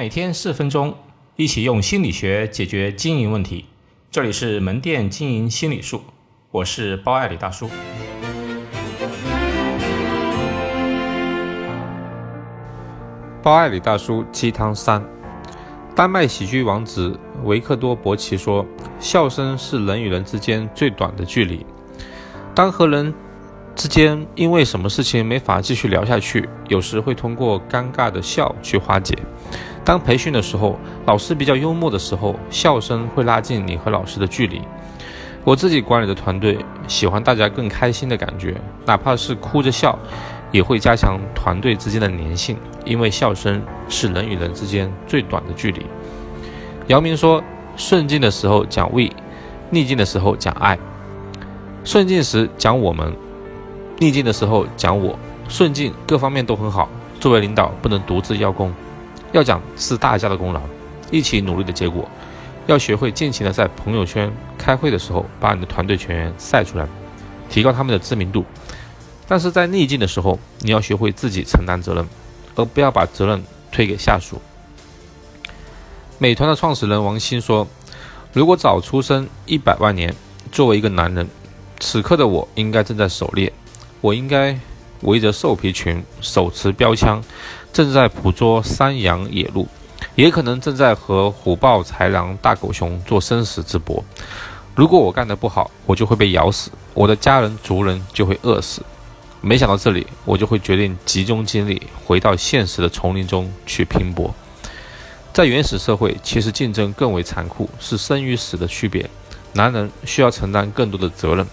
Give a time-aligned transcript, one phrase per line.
[0.00, 0.94] 每天四分钟，
[1.36, 3.66] 一起用心理学解决经营问题。
[4.10, 6.00] 这里是门店经营心理术，
[6.50, 7.68] 我是包爱李大叔。
[13.42, 15.04] 包爱李大叔鸡汤三：
[15.94, 18.64] 丹麦喜剧王子维克多·伯奇说，
[18.98, 21.66] 笑声是人与人之间最短的距离。
[22.54, 23.12] 当和人
[23.74, 29.14] 之间因为什么事情没法继续聊下去，有时会通过尴尬的笑去化解。
[29.90, 34.62] 当培训的时候，老师比较幽默的时候，笑声会拉近你和老师的距离。
[35.42, 38.54] 我自己管理的团队喜欢大家更开心的感觉，
[38.86, 39.98] 哪怕是哭着笑，
[40.52, 45.84] 也会加强团队之间的粘性，因为笑声是人与人之间最短的距离。
[46.86, 47.42] 姚明说
[47.76, 49.08] ：“顺境的时候讲 we，
[49.70, 50.78] 逆境的时候讲爱。
[51.82, 53.12] 顺境时讲我们，
[53.98, 55.18] 逆境的时候讲我。
[55.48, 56.88] 顺境各方面都很好，
[57.18, 58.72] 作为领导不能独自邀功。”
[59.32, 60.60] 要讲是大家的功劳，
[61.10, 62.08] 一起努力的结果。
[62.66, 66.86] 要学会尽情的在朋友圈开会的时候，把你的团队全员晒出来，
[67.48, 68.44] 提高他们的知名度。
[69.26, 72.06] 但是在逆境的时候，你要学会自己承担责任，
[72.54, 73.42] 而不要把责任
[73.72, 74.40] 推给下属。
[76.18, 77.66] 美团的创始人王兴说
[78.32, 80.14] ：“如果早出生一百万年，
[80.52, 81.26] 作为一个男人，
[81.78, 83.52] 此刻的我应该正在狩猎，
[84.00, 84.56] 我应该
[85.02, 87.22] 围着兽皮群，手持标枪。”
[87.72, 89.68] 正在捕捉山羊野鹿，
[90.16, 94.02] 也可能正在和虎豹豺狼大狗熊做生死之搏。
[94.74, 98.82] 如果我干得不好，我就会被咬死，我的家人族人就会饿死。
[99.40, 104.34] 没想到这里，我就会决定集中精力回到现实的丛林中去拼搏。
[105.32, 109.08] 在原始社会，其实竞争更为残酷，是生与死的区别。
[109.52, 111.46] 男人需要承担更多的责任。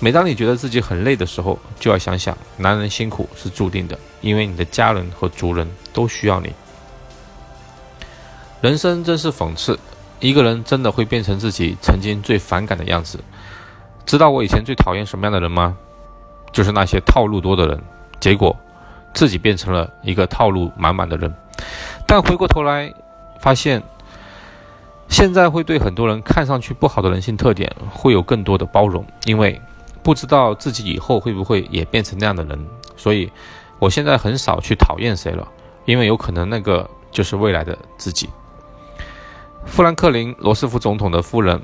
[0.00, 6.52] 每当你觉得自己很累的时候，就要想想，男人辛苦是注定的，因为你的家人和族人都需要你。
[8.60, 9.76] 人生真是讽刺，
[10.20, 13.18] 一个人真的会变成自己曾经最反感的样子。
[14.06, 15.76] 知道我以前最讨厌什么样的人吗？
[16.52, 17.82] 就是那些套路多的人，
[18.20, 18.56] 结果
[19.12, 21.34] 自己变成了一个套路满满的人。
[22.06, 22.94] 但回过头来
[23.40, 23.82] 发现，
[25.08, 29.60] 现在会对很多人看上去不好的人性特点，会有更多的包容，因为。
[30.02, 32.66] 不知道自己以后会不会也变成那样的人，
[32.96, 33.30] 所以
[33.78, 35.46] 我现在很少去讨厌谁了，
[35.84, 38.28] 因为有可能那个就是未来的自己。
[39.64, 41.60] 富兰克林·罗斯福总统的夫人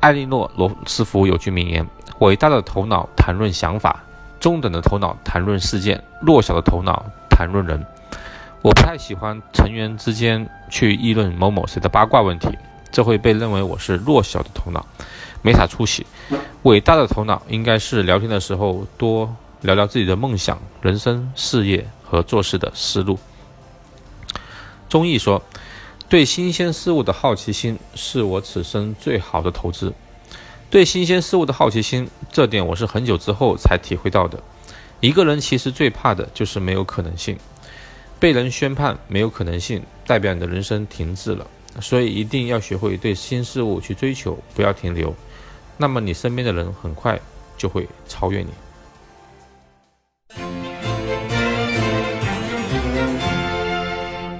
[0.00, 1.86] 艾莉诺·罗斯福有句名言
[2.20, 4.02] ：“伟大的头脑谈论想法，
[4.38, 7.84] 中等的头脑谈论事件，弱小的头脑谈论人。”
[8.60, 12.48] 我不太喜欢成员之间去议论某某谁的八卦问题，
[12.90, 14.86] 这会被认为我是弱小的头脑。
[15.40, 16.04] 没啥出息，
[16.64, 23.18] 伟大的头脑应该是聊天的时候多聊聊自己的梦想、人生、事业和做事的思路。
[24.88, 25.40] 钟毅说
[26.08, 29.92] ：“对新鲜事物的好奇心是我此生最好的投资。”
[30.70, 34.42] 对新鲜事物的好奇心，这点我是很久之后才体会到的。
[35.00, 37.38] 一个人其实最怕的就是没有可能性，
[38.18, 41.46] 被人宣判没有可能性，代表你的人生停滞了。
[41.80, 45.14] 所以一定要学会对新事物去追求，不要停留。
[45.76, 47.18] 那么你身边的人很快
[47.56, 48.48] 就会超越你。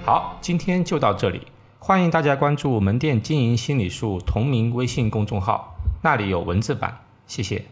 [0.05, 1.47] 好，今天就到这里，
[1.79, 7.65] 欢迎大家关注门店经营心理术同名微信公众号，那里有文字版，谢谢。